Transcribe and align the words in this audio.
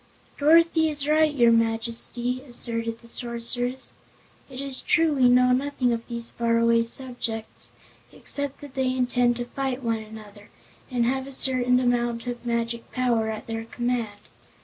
"Dorothy 0.39 0.89
is 0.89 1.07
right, 1.07 1.31
your 1.31 1.51
Majesty," 1.51 2.41
asserted 2.43 3.01
the 3.01 3.07
Sorceress. 3.07 3.93
"It 4.49 4.59
is 4.59 4.81
true 4.81 5.13
we 5.13 5.29
know 5.29 5.51
nothing 5.51 5.93
of 5.93 6.07
these 6.07 6.31
faraway 6.31 6.83
subjects, 6.85 7.71
except 8.11 8.61
that 8.61 8.73
they 8.73 8.95
intend 8.95 9.35
to 9.37 9.45
fight 9.45 9.83
one 9.83 9.99
another, 9.99 10.49
and 10.89 11.05
have 11.05 11.27
a 11.27 11.31
certain 11.31 11.79
amount 11.79 12.25
of 12.25 12.43
magic 12.47 12.91
power 12.91 13.29
at 13.29 13.45
their 13.45 13.65
command. 13.65 14.17